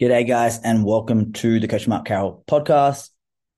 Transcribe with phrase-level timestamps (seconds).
[0.00, 3.10] G'day, guys, and welcome to the Coach Mark Carroll podcast.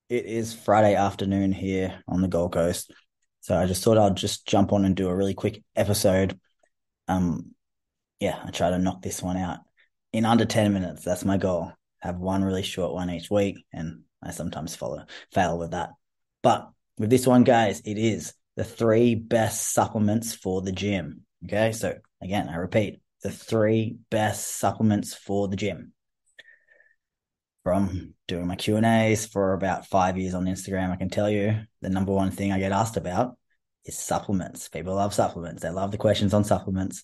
[0.08, 2.94] It is Friday afternoon here on the Gold Coast.
[3.40, 6.40] So I just thought I'd just jump on and do a really quick episode.
[7.08, 7.54] Um,
[8.20, 9.58] yeah, I try to knock this one out
[10.14, 11.04] in under 10 minutes.
[11.04, 11.72] That's my goal.
[11.98, 15.04] Have one really short one each week, and I sometimes follow
[15.34, 15.90] fail with that.
[16.42, 21.26] But with this one, guys, it is the three best supplements for the gym.
[21.44, 21.72] Okay.
[21.72, 25.92] So again, I repeat the three best supplements for the gym
[27.64, 31.28] from doing my Q and A's for about five years on Instagram, I can tell
[31.28, 33.36] you the number one thing I get asked about
[33.84, 34.68] is supplements.
[34.68, 35.62] People love supplements.
[35.62, 37.02] They love the questions on supplements.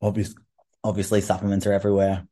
[0.00, 0.36] Obviously,
[0.84, 2.26] obviously supplements are everywhere.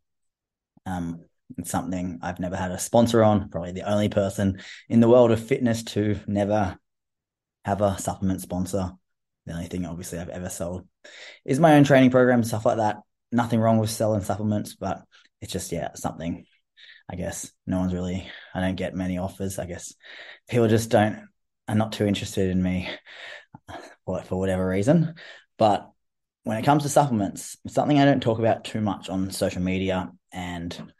[0.86, 1.24] Um,
[1.58, 3.48] it's something I've never had a sponsor on.
[3.48, 6.78] Probably the only person in the world of fitness to never
[7.64, 8.92] have a supplement sponsor.
[9.46, 10.86] The only thing, obviously, I've ever sold
[11.44, 12.98] is my own training program, stuff like that.
[13.32, 15.02] Nothing wrong with selling supplements, but
[15.40, 16.44] it's just yeah something
[17.10, 19.58] I guess no one's really, I don't get many offers.
[19.58, 19.94] I guess
[20.48, 21.26] people just don't,
[21.66, 22.88] are not too interested in me
[24.06, 25.14] for, whatever reason.
[25.58, 25.90] But
[26.44, 29.60] when it comes to supplements, it's something I don't talk about too much on social
[29.60, 30.92] media and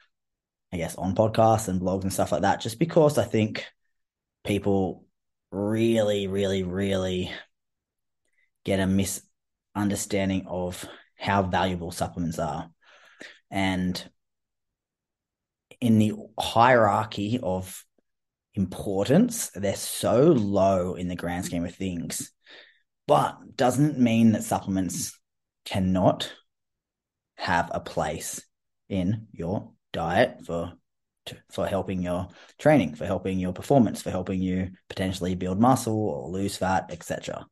[0.72, 3.64] I guess on podcasts and blogs and stuff like that, just because I think
[4.44, 5.04] people
[5.52, 7.30] really, really, really
[8.64, 10.84] get a misunderstanding of
[11.16, 12.70] how valuable supplements are.
[13.50, 14.10] And
[15.80, 17.84] in the hierarchy of
[18.54, 22.30] importance, they're so low in the grand scheme of things.
[23.06, 25.18] But doesn't mean that supplements
[25.64, 26.32] cannot
[27.36, 28.42] have a place
[28.88, 30.74] in your diet for
[31.50, 32.28] for helping your
[32.58, 37.46] training, for helping your performance, for helping you potentially build muscle or lose fat, etc.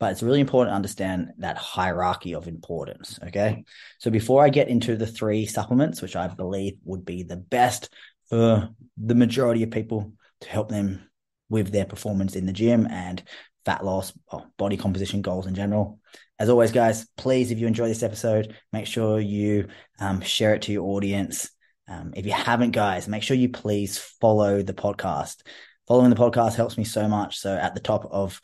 [0.00, 3.18] But it's really important to understand that hierarchy of importance.
[3.22, 3.64] Okay.
[3.98, 7.90] So before I get into the three supplements, which I believe would be the best
[8.28, 11.08] for the majority of people to help them
[11.50, 13.22] with their performance in the gym and
[13.66, 14.12] fat loss,
[14.56, 16.00] body composition goals in general.
[16.38, 19.68] As always, guys, please, if you enjoy this episode, make sure you
[19.98, 21.50] um, share it to your audience.
[21.86, 25.42] Um, if you haven't, guys, make sure you please follow the podcast.
[25.86, 27.38] Following the podcast helps me so much.
[27.38, 28.40] So at the top of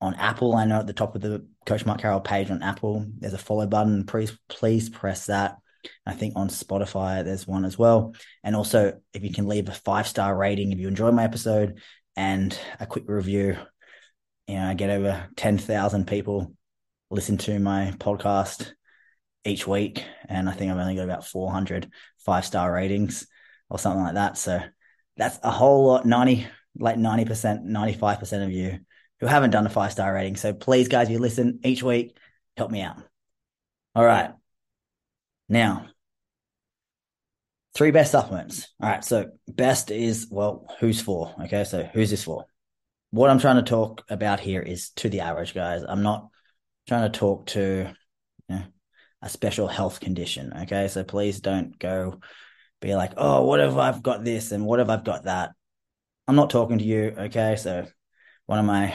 [0.00, 0.54] on Apple.
[0.54, 3.38] I know at the top of the Coach Mark Carroll page on Apple, there's a
[3.38, 4.04] follow button.
[4.04, 5.56] Please, please press that.
[6.06, 8.14] I think on Spotify, there's one as well.
[8.44, 11.80] And also, if you can leave a five star rating if you enjoy my episode
[12.16, 13.56] and a quick review,
[14.46, 16.54] you know, I get over 10,000 people
[17.10, 18.72] listen to my podcast
[19.44, 20.04] each week.
[20.28, 21.90] And I think I've only got about 400
[22.24, 23.26] five star ratings
[23.68, 24.36] or something like that.
[24.36, 24.60] So
[25.16, 26.46] that's a whole lot, 90,
[26.78, 28.80] like 90%, 95% of you
[29.20, 30.36] who haven't done a five star rating.
[30.36, 32.16] So please, guys, you listen each week,
[32.56, 32.96] help me out.
[33.94, 34.32] All right.
[35.48, 35.86] Now,
[37.74, 38.68] three best supplements.
[38.80, 39.04] All right.
[39.04, 41.34] So, best is, well, who's for?
[41.44, 41.64] Okay.
[41.64, 42.46] So, who's this for?
[43.10, 45.82] What I'm trying to talk about here is to the average guys.
[45.86, 46.28] I'm not
[46.88, 47.92] trying to talk to
[48.48, 48.62] you know,
[49.22, 50.52] a special health condition.
[50.62, 50.86] Okay.
[50.88, 52.20] So, please don't go
[52.80, 55.50] be like, oh, what if I've got this and what if I've got that?
[56.28, 57.12] I'm not talking to you.
[57.18, 57.56] Okay.
[57.56, 57.86] So,
[58.50, 58.92] one of my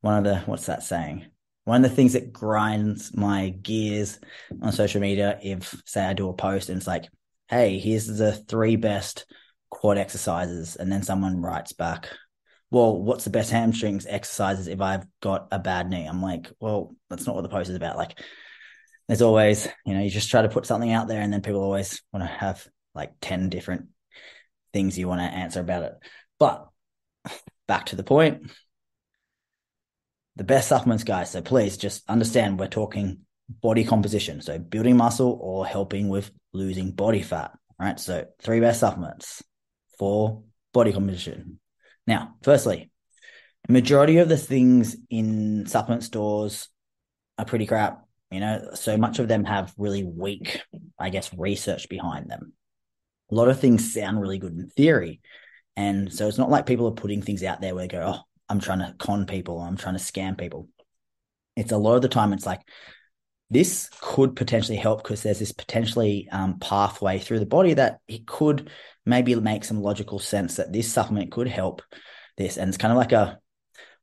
[0.00, 1.24] one of the what's that saying?
[1.66, 4.18] One of the things that grinds my gears
[4.60, 7.08] on social media, if say I do a post and it's like,
[7.48, 9.24] hey, here's the three best
[9.70, 12.08] quad exercises, and then someone writes back,
[12.72, 16.06] well, what's the best hamstrings exercises if I've got a bad knee?
[16.06, 17.96] I'm like, well, that's not what the post is about.
[17.96, 18.18] Like,
[19.06, 21.62] there's always, you know, you just try to put something out there, and then people
[21.62, 22.66] always want to have
[22.96, 23.90] like 10 different
[24.72, 25.92] things you want to answer about it.
[26.40, 26.66] But
[27.70, 28.50] back to the point.
[30.34, 31.30] The best supplements, guys.
[31.30, 34.40] So please just understand we're talking body composition.
[34.40, 37.52] So building muscle or helping with losing body fat.
[37.78, 38.00] Right.
[38.00, 39.44] So three best supplements
[40.00, 40.42] for
[40.74, 41.60] body composition.
[42.08, 42.90] Now, firstly,
[43.68, 46.68] majority of the things in supplement stores
[47.38, 48.02] are pretty crap.
[48.32, 50.60] You know, so much of them have really weak,
[50.98, 52.52] I guess, research behind them.
[53.30, 55.20] A lot of things sound really good in theory,
[55.80, 58.20] and so it's not like people are putting things out there where they go, oh,
[58.48, 60.68] I'm trying to con people, I'm trying to scam people.
[61.56, 62.60] It's a lot of the time, it's like,
[63.48, 68.26] this could potentially help because there's this potentially um, pathway through the body that it
[68.26, 68.70] could
[69.06, 71.82] maybe make some logical sense that this supplement could help
[72.36, 72.58] this.
[72.58, 73.40] And it's kind of like a,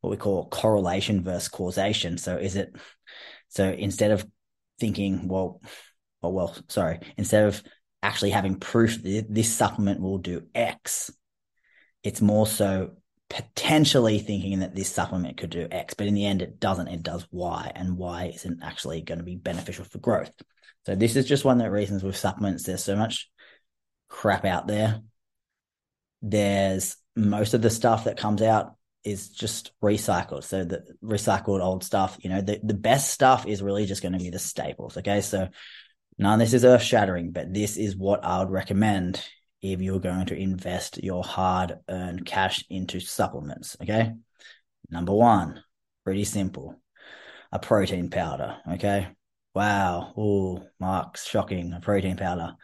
[0.01, 2.17] what we call correlation versus causation.
[2.17, 2.75] So is it,
[3.49, 4.25] so instead of
[4.79, 5.61] thinking, well,
[6.23, 7.63] oh, well, sorry, instead of
[8.03, 11.11] actually having proof that this supplement will do X,
[12.07, 12.91] it's more so
[13.29, 16.87] potentially thinking that this supplement could do X, but in the end, it doesn't.
[16.87, 20.31] It does Y, and Y isn't actually going to be beneficial for growth.
[20.85, 22.63] So this is just one of the reasons with supplements.
[22.63, 23.29] There's so much
[24.07, 25.01] crap out there.
[26.21, 30.45] There's most of the stuff that comes out is just recycled.
[30.45, 34.13] So the recycled old stuff, you know, the, the best stuff is really just going
[34.13, 34.95] to be the staples.
[34.95, 35.19] Okay.
[35.19, 35.49] So
[36.17, 39.21] none of this is earth shattering, but this is what I would recommend
[39.61, 43.75] if you're going to invest your hard earned cash into supplements.
[43.81, 44.13] Okay.
[44.89, 45.63] Number one,
[46.03, 46.79] pretty simple
[47.51, 48.57] a protein powder.
[48.73, 49.07] Okay.
[49.53, 50.13] Wow.
[50.17, 51.73] Oh, Mark's shocking.
[51.73, 52.55] A protein powder.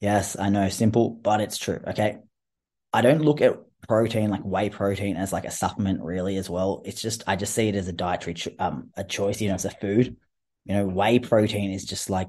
[0.00, 1.80] Yes, I know, simple, but it's true.
[1.88, 2.18] Okay.
[2.92, 3.56] I don't look at
[3.86, 6.82] protein like whey protein as like a supplement really as well.
[6.84, 9.40] It's just I just see it as a dietary cho- um a choice.
[9.40, 10.16] You know, it's a food.
[10.64, 12.28] You know, whey protein is just like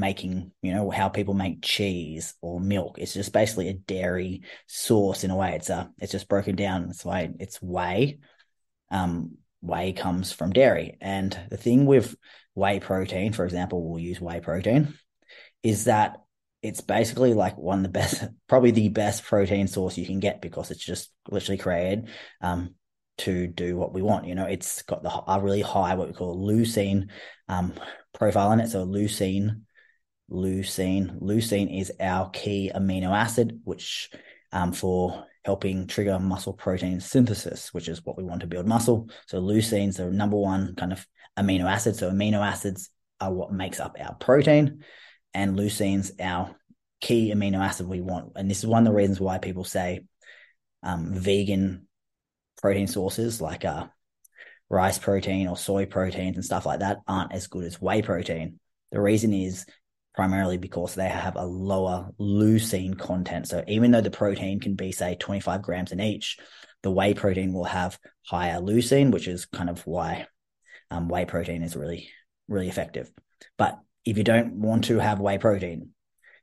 [0.00, 2.98] making you know how people make cheese or milk.
[2.98, 5.54] It's just basically a dairy source in a way.
[5.54, 6.86] It's a it's just broken down.
[6.86, 8.18] That's why it's whey.
[8.90, 12.16] Um, whey comes from dairy, and the thing with
[12.54, 14.94] whey protein, for example, we'll use whey protein,
[15.62, 16.16] is that
[16.62, 20.42] it's basically like one of the best, probably the best protein source you can get
[20.42, 22.08] because it's just literally created
[22.40, 22.74] um,
[23.18, 24.26] to do what we want.
[24.26, 27.08] You know, it's got the a really high what we call leucine
[27.48, 27.72] um,
[28.12, 28.68] profile in it.
[28.68, 29.62] So leucine,
[30.30, 34.10] leucine, leucine is our key amino acid, which
[34.52, 39.08] um, for helping trigger muscle protein synthesis, which is what we want to build muscle.
[39.26, 41.06] So leucine's the number one kind of
[41.38, 41.96] amino acid.
[41.96, 42.90] So amino acids
[43.20, 44.84] are what makes up our protein
[45.34, 46.54] and leucine's our
[47.00, 48.32] key amino acid we want.
[48.36, 50.04] And this is one of the reasons why people say
[50.82, 51.86] um, vegan
[52.60, 53.86] protein sources like uh,
[54.68, 58.60] rice protein or soy proteins and stuff like that aren't as good as whey protein.
[58.92, 59.64] The reason is
[60.14, 63.48] primarily because they have a lower leucine content.
[63.48, 66.38] So even though the protein can be, say, 25 grams in each,
[66.82, 70.26] the whey protein will have higher leucine, which is kind of why
[70.90, 72.10] um, whey protein is really,
[72.48, 73.10] really effective.
[73.56, 75.90] But if you don't want to have whey protein,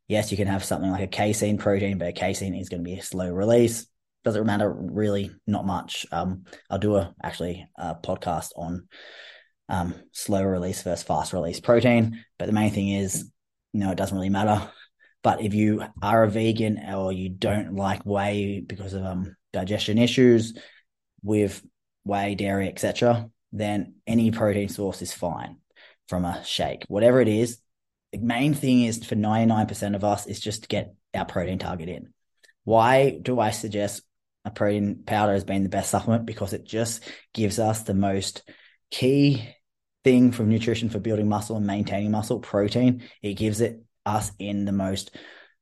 [0.07, 2.89] yes, you can have something like a casein protein, but a casein is going to
[2.89, 3.87] be a slow release.
[4.23, 6.05] Doesn't matter really, not much.
[6.11, 8.87] Um, I'll do a actually a podcast on
[9.69, 12.23] um, slow release versus fast release protein.
[12.37, 13.29] But the main thing is,
[13.77, 14.69] know, it doesn't really matter.
[15.23, 19.97] But if you are a vegan or you don't like whey because of um, digestion
[19.97, 20.57] issues
[21.23, 21.61] with
[22.03, 25.57] whey, dairy, etc., then any protein source is fine
[26.07, 27.59] from a shake, whatever it is.
[28.13, 31.89] The main thing is for 99% of us is just to get our protein target
[31.89, 32.13] in.
[32.63, 34.03] Why do I suggest
[34.45, 36.25] a protein powder as being the best supplement?
[36.25, 37.03] Because it just
[37.33, 38.43] gives us the most
[38.91, 39.53] key
[40.07, 43.03] thing from nutrition for building muscle and maintaining muscle protein.
[43.21, 45.13] It gives it us in the most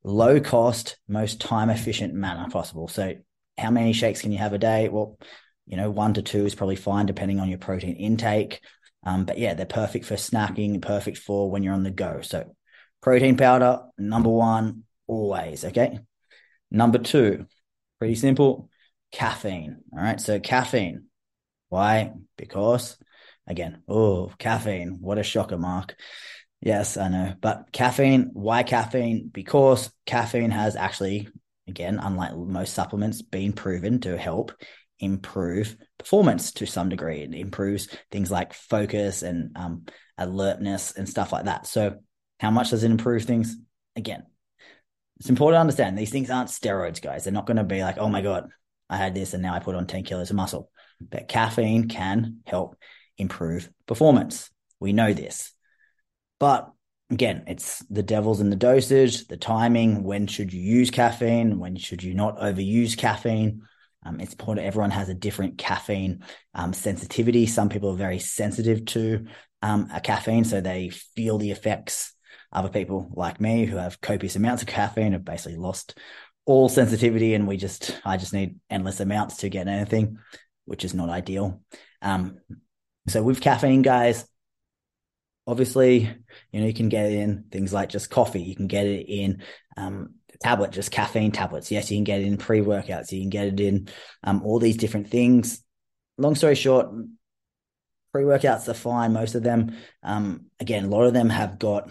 [0.04, 2.86] low cost, most time efficient manner possible.
[2.86, 3.14] So,
[3.58, 4.88] how many shakes can you have a day?
[4.88, 5.18] Well,
[5.66, 8.60] you know, one to two is probably fine depending on your protein intake.
[9.04, 12.20] Um, but yeah, they're perfect for snacking, perfect for when you're on the go.
[12.22, 12.54] So
[13.02, 15.64] protein powder, number one, always.
[15.64, 15.98] Okay.
[16.70, 17.46] Number two,
[17.98, 18.70] pretty simple,
[19.10, 19.78] caffeine.
[19.92, 20.20] All right.
[20.20, 21.06] So caffeine.
[21.68, 22.12] Why?
[22.36, 22.96] Because
[23.46, 24.98] again, oh, caffeine.
[25.00, 25.96] What a shocker, Mark.
[26.60, 27.34] Yes, I know.
[27.40, 29.30] But caffeine, why caffeine?
[29.32, 31.28] Because caffeine has actually,
[31.68, 34.52] again, unlike most supplements, been proven to help
[34.98, 37.20] improve performance to some degree.
[37.20, 39.84] It improves things like focus and um,
[40.16, 41.66] alertness and stuff like that.
[41.66, 41.98] So,
[42.40, 43.56] how much does it improve things?
[43.94, 44.24] Again,
[45.18, 47.24] it's important to understand these things aren't steroids, guys.
[47.24, 48.48] They're not going to be like, oh my God,
[48.88, 50.70] I had this and now I put on 10 kilos of muscle.
[51.00, 52.76] But caffeine can help
[53.18, 54.50] improve performance.
[54.80, 55.52] We know this.
[56.38, 56.70] But
[57.10, 60.02] again, it's the devil's in the dosage, the timing.
[60.02, 61.58] When should you use caffeine?
[61.58, 63.62] When should you not overuse caffeine?
[64.04, 64.66] Um, it's important.
[64.66, 66.22] Everyone has a different caffeine
[66.54, 67.46] um, sensitivity.
[67.46, 69.26] Some people are very sensitive to
[69.62, 72.12] um, a caffeine, so they feel the effects.
[72.52, 75.98] Other people, like me, who have copious amounts of caffeine, have basically lost
[76.44, 80.18] all sensitivity, and we just, I just need endless amounts to get anything,
[80.64, 81.60] which is not ideal.
[82.00, 82.38] Um,
[83.08, 84.26] so with caffeine, guys,
[85.46, 86.10] obviously,
[86.52, 88.42] you know, you can get it in things like just coffee.
[88.42, 89.42] You can get it in
[89.76, 91.70] um, tablet, just caffeine tablets.
[91.70, 93.12] Yes, you can get it in pre workouts.
[93.12, 93.88] You can get it in
[94.24, 95.62] um, all these different things.
[96.18, 96.88] Long story short,
[98.12, 99.12] pre workouts are fine.
[99.12, 101.90] Most of them, um, again, a lot of them have got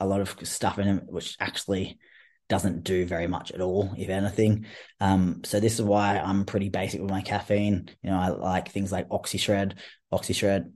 [0.00, 1.98] a lot of stuff in them, which actually
[2.48, 4.66] doesn't do very much at all, if anything.
[5.00, 7.88] Um, so this is why I'm pretty basic with my caffeine.
[8.02, 9.74] You know, I like things like OxyShred.
[10.12, 10.70] OxyShred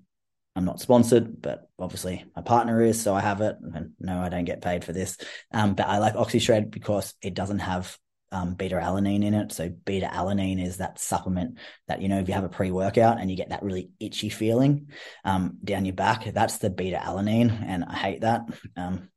[0.59, 3.57] I'm not sponsored, but obviously my partner is, so I have it.
[3.63, 5.17] And no, I don't get paid for this.
[5.53, 7.97] Um, but I like OxyShred because it doesn't have
[8.33, 9.53] um, beta alanine in it.
[9.53, 13.21] So beta alanine is that supplement that you know if you have a pre workout
[13.21, 14.89] and you get that really itchy feeling
[15.25, 18.43] um, down your back, that's the beta alanine, and I hate that.
[18.77, 19.11] Um,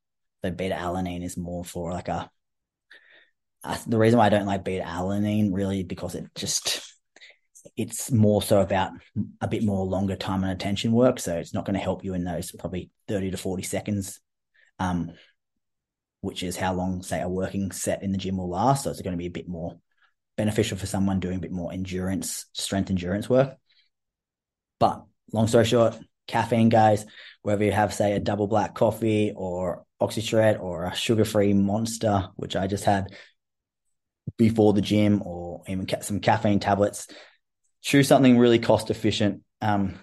[0.44, 2.30] the beta alanine is more for like a.
[3.88, 6.82] The reason why I don't like beta alanine really because it just
[7.78, 8.92] it's more so about
[9.40, 11.20] a bit more longer time and attention work.
[11.20, 14.20] So it's not going to help you in those probably 30 to 40 seconds,
[14.80, 15.12] um,
[16.22, 18.84] which is how long, say, a working set in the gym will last.
[18.84, 19.80] So it's going to be a bit more
[20.38, 23.56] beneficial for someone doing a bit more endurance, strength endurance work.
[24.80, 27.06] But long story short, caffeine, guys,
[27.44, 32.30] whether you have, say, a double black coffee or OxyShred or a sugar free monster,
[32.36, 33.12] which I just had
[34.42, 37.08] before the gym, or even some caffeine tablets,
[37.84, 40.00] choose something really cost efficient um,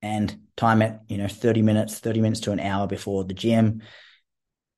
[0.00, 3.82] and time it, you know, 30 minutes, 30 minutes to an hour before the gym.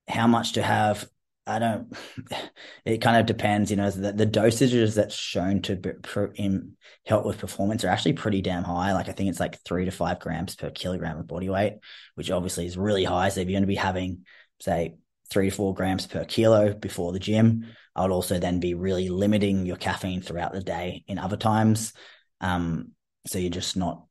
[0.09, 1.07] How much to have?
[1.47, 1.95] I don't,
[2.87, 5.90] it kind of depends, you know, the, the dosages that's shown to be,
[6.37, 8.95] in, help with performance are actually pretty damn high.
[8.95, 11.81] Like I think it's like three to five grams per kilogram of body weight,
[12.14, 13.28] which obviously is really high.
[13.28, 14.25] So if you're going to be having,
[14.61, 14.95] say,
[15.33, 19.09] three to four grams per kilo before the gym, I would also then be really
[19.09, 21.93] limiting your caffeine throughout the day in other times.
[22.41, 22.93] Um,
[23.27, 24.05] so you're just not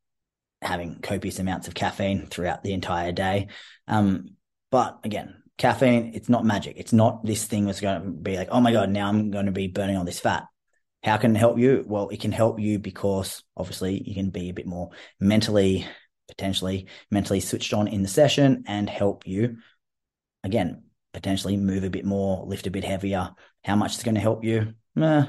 [0.62, 3.48] having copious amounts of caffeine throughout the entire day.
[3.88, 4.36] Um,
[4.70, 6.78] but again, caffeine, it's not magic.
[6.78, 9.48] It's not this thing that's going to be like, oh my God, now I'm going
[9.48, 10.46] to be burning all this fat.
[11.04, 11.84] How can it help you?
[11.88, 15.88] Well, it can help you because obviously you can be a bit more mentally,
[16.28, 19.58] potentially mentally switched on in the session and help you,
[20.44, 23.32] again, potentially move a bit more, lift a bit heavier.
[23.64, 24.74] How much is going to help you?
[25.02, 25.26] Eh,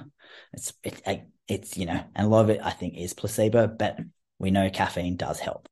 [0.52, 1.02] it's it,
[1.48, 3.98] it's you know, and a lot of it I think is placebo, but
[4.38, 5.68] we know caffeine does help.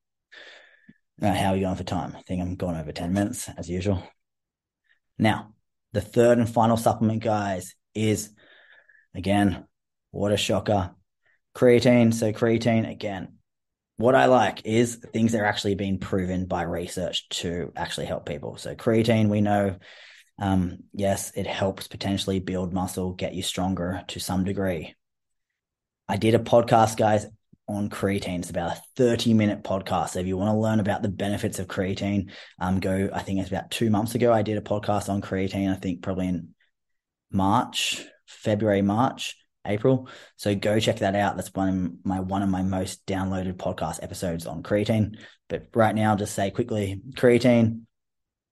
[1.19, 2.15] Now, how are you going for time?
[2.17, 4.01] I think I'm going over 10 minutes as usual.
[5.19, 5.53] Now,
[5.93, 8.31] the third and final supplement, guys, is
[9.13, 9.65] again,
[10.09, 10.95] what a shocker,
[11.55, 12.11] creatine.
[12.11, 13.37] So, creatine, again,
[14.01, 18.25] what I like is things that are actually being proven by research to actually help
[18.25, 18.57] people.
[18.57, 19.77] So, creatine, we know,
[20.39, 24.95] um, yes, it helps potentially build muscle, get you stronger to some degree.
[26.07, 27.27] I did a podcast, guys,
[27.67, 28.39] on creatine.
[28.39, 30.09] It's about a 30 minute podcast.
[30.09, 33.39] So if you want to learn about the benefits of creatine, um, go, I think
[33.39, 34.33] it's about two months ago.
[34.33, 36.49] I did a podcast on creatine, I think probably in
[37.31, 40.09] March, February, March, April.
[40.37, 41.35] So go check that out.
[41.35, 45.17] That's one of my, one of my most downloaded podcast episodes on creatine.
[45.49, 47.81] But right now, I'll just say quickly, creatine,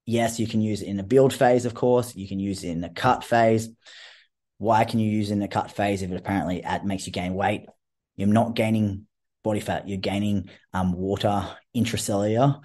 [0.05, 2.15] yes, you can use it in the build phase, of course.
[2.15, 3.69] You can use it in the cut phase.
[4.57, 7.33] Why can you use it in the cut phase if it apparently makes you gain
[7.33, 7.65] weight?
[8.15, 9.07] You're not gaining
[9.43, 12.61] body fat, you're gaining um, water intracellular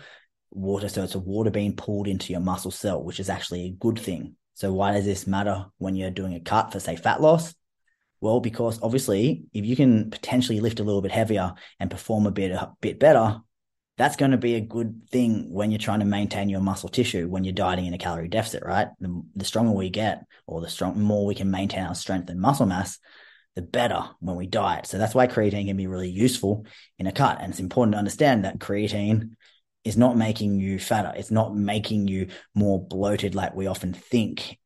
[0.54, 0.88] water.
[0.88, 3.98] So it's a water being pulled into your muscle cell, which is actually a good
[3.98, 4.36] thing.
[4.54, 7.54] So why does this matter when you're doing a cut for say fat loss?
[8.24, 12.30] Well, because obviously if you can potentially lift a little bit heavier and perform a
[12.30, 13.42] bit a bit better,
[13.98, 17.28] that's going to be a good thing when you're trying to maintain your muscle tissue
[17.28, 18.88] when you're dieting in a calorie deficit, right?
[18.98, 22.40] The, the stronger we get, or the strong more we can maintain our strength and
[22.40, 22.98] muscle mass,
[23.56, 24.86] the better when we diet.
[24.86, 26.64] So that's why creatine can be really useful
[26.98, 27.42] in a cut.
[27.42, 29.32] And it's important to understand that creatine
[29.84, 31.12] is not making you fatter.
[31.14, 34.56] It's not making you more bloated like we often think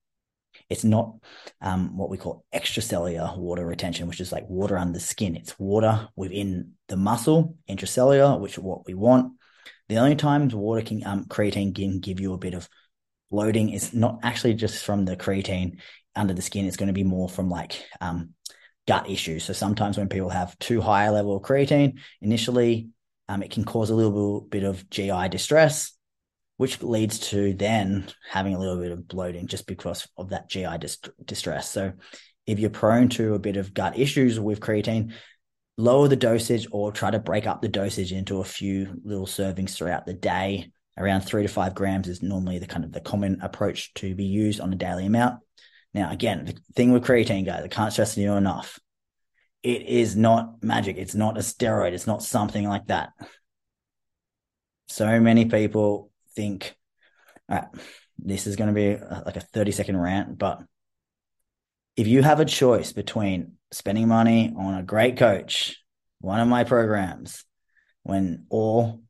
[0.68, 1.14] it's not
[1.60, 5.37] um, what we call extracellular water retention, which is like water under the skin.
[5.37, 9.32] It's water within the muscle, intracellular, which is what we want.
[9.88, 12.68] The only times water can um, creatine can give you a bit of
[13.30, 15.78] bloating is not actually just from the creatine
[16.14, 16.66] under the skin.
[16.66, 18.34] It's going to be more from like um,
[18.87, 19.44] gut issues.
[19.44, 22.88] So sometimes when people have too high a level of creatine, initially
[23.28, 25.92] um, it can cause a little bit of GI distress
[26.58, 30.76] which leads to then having a little bit of bloating just because of that GI
[30.78, 31.70] dist- distress.
[31.70, 31.92] So,
[32.46, 35.12] if you're prone to a bit of gut issues with creatine,
[35.76, 39.76] lower the dosage or try to break up the dosage into a few little servings
[39.76, 40.70] throughout the day.
[40.96, 44.24] Around three to five grams is normally the kind of the common approach to be
[44.24, 45.40] used on a daily amount.
[45.94, 48.80] Now, again, the thing with creatine, guys, I can't stress to you enough.
[49.62, 50.96] It is not magic.
[50.96, 51.92] It's not a steroid.
[51.92, 53.10] It's not something like that.
[54.88, 56.76] So many people think,
[57.49, 57.64] right,
[58.16, 60.62] this is going to be like a 30 second rant, but
[61.97, 65.83] if you have a choice between spending money on a great coach,
[66.21, 67.45] one of my programs,
[68.04, 69.00] when or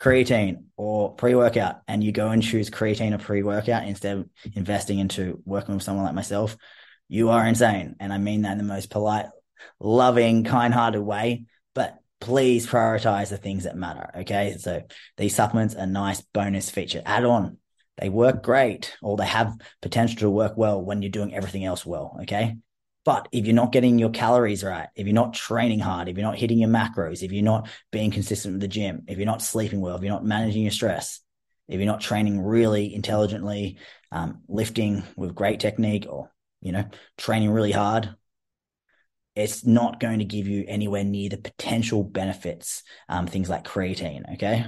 [0.00, 5.40] creatine or pre-workout and you go and choose creatine or pre-workout instead of investing into
[5.44, 6.56] working with someone like myself,
[7.08, 7.94] you are insane.
[8.00, 9.26] And I mean that in the most polite,
[9.78, 11.44] loving, kind-hearted way.
[11.74, 14.08] But please prioritize the things that matter.
[14.20, 14.56] Okay.
[14.58, 14.82] So
[15.16, 17.58] these supplements are nice bonus feature add on.
[17.98, 21.84] They work great or they have potential to work well when you're doing everything else
[21.84, 22.16] well.
[22.22, 22.56] Okay.
[23.04, 26.26] But if you're not getting your calories right, if you're not training hard, if you're
[26.26, 29.42] not hitting your macros, if you're not being consistent with the gym, if you're not
[29.42, 31.18] sleeping well, if you're not managing your stress,
[31.66, 33.78] if you're not training really intelligently,
[34.12, 36.84] um, lifting with great technique, or you know,
[37.18, 38.14] training really hard,
[39.34, 42.82] it's not going to give you anywhere near the potential benefits.
[43.08, 44.34] Um, things like creatine.
[44.34, 44.66] Okay,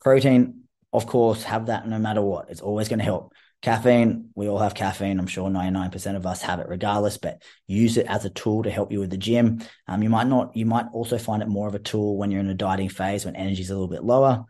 [0.00, 2.50] protein, of course, have that no matter what.
[2.50, 3.32] It's always going to help.
[3.62, 5.20] Caffeine, we all have caffeine.
[5.20, 8.70] I'm sure 99% of us have it regardless, but use it as a tool to
[8.72, 9.60] help you with the gym.
[9.86, 12.40] Um, you might not, you might also find it more of a tool when you're
[12.40, 14.44] in a dieting phase when energy is a little bit lower.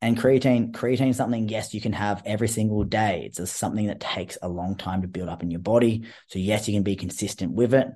[0.00, 3.24] And creatine, creatine is something, yes, you can have every single day.
[3.26, 6.04] It's something that takes a long time to build up in your body.
[6.28, 7.88] So, yes, you can be consistent with it.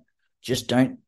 [0.48, 1.00] Just don't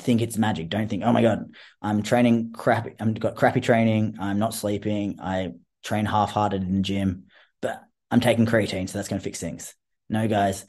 [0.00, 0.70] think it's magic.
[0.70, 2.94] Don't think, oh my God, I'm training crappy.
[2.98, 4.16] I've got crappy training.
[4.18, 5.20] I'm not sleeping.
[5.22, 5.52] I
[5.84, 7.26] train half hearted in the gym,
[7.62, 7.80] but
[8.10, 9.72] I'm taking creatine, so that's going to fix things.
[10.08, 10.66] No, guys,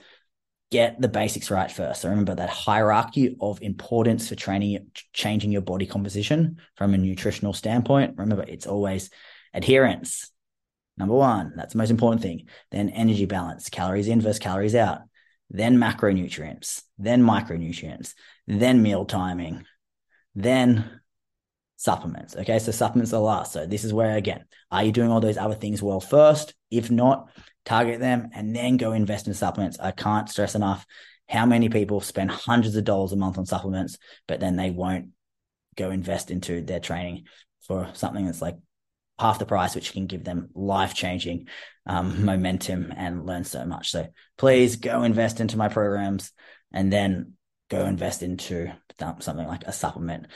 [0.70, 2.01] get the basics right first.
[2.01, 7.54] So remember that hierarchy of importance for training, changing your body composition from a nutritional
[7.54, 8.13] standpoint.
[8.20, 9.10] Remember, it's always
[9.56, 10.30] adherence.
[11.00, 12.48] Number one, that's the most important thing.
[12.70, 15.00] Then energy balance, calories in versus calories out.
[15.50, 18.13] Then macronutrients, then micronutrients,
[18.48, 19.66] then meal timing,
[20.36, 21.00] then
[21.77, 22.36] supplements.
[22.36, 22.60] Okay.
[22.60, 23.54] So supplements are last.
[23.54, 26.54] So this is where, again, are you doing all those other things well first?
[26.70, 27.30] If not,
[27.66, 29.80] target them and then go invest in supplements.
[29.80, 30.86] I can't stress enough
[31.30, 35.10] how many people spend hundreds of dollars a month on supplements, but then they won't
[35.75, 37.25] go invest into their training
[37.62, 38.56] for something that's like
[39.20, 41.48] half the price, which can give them life changing
[41.86, 43.92] um, momentum and learn so much.
[43.92, 44.08] So
[44.38, 46.32] please go invest into my programs
[46.72, 47.34] and then
[47.70, 50.28] go invest into something like a supplement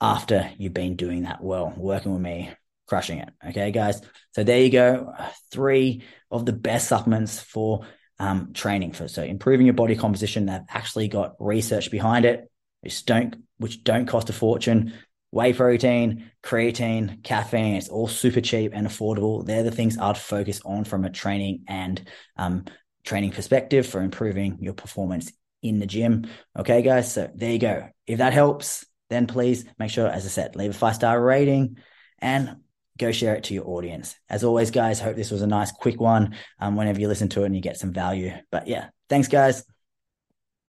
[0.00, 2.50] after you've been doing that well, working with me,
[2.86, 3.30] crushing it.
[3.48, 4.00] Okay, guys.
[4.34, 5.12] So there you go.
[5.50, 7.86] Three of the best supplements for
[8.18, 12.50] um, training for so improving your body composition that have actually got research behind it,
[12.80, 14.94] which don't which don't cost a fortune.
[15.36, 19.44] Whey protein, creatine, caffeine, it's all super cheap and affordable.
[19.44, 22.02] They're the things I'd focus on from a training and
[22.38, 22.64] um,
[23.04, 25.30] training perspective for improving your performance
[25.62, 26.24] in the gym.
[26.58, 27.12] Okay, guys.
[27.12, 27.86] So there you go.
[28.06, 31.76] If that helps, then please make sure, as I said, leave a five star rating
[32.18, 32.56] and
[32.96, 34.16] go share it to your audience.
[34.30, 36.34] As always, guys, hope this was a nice, quick one.
[36.58, 38.32] Um, whenever you listen to it and you get some value.
[38.50, 39.64] But yeah, thanks, guys.